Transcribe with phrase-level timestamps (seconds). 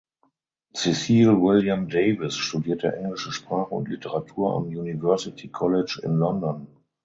[0.73, 6.65] Cecil William Davies studierte englische Sprache und Literatur am University College in London.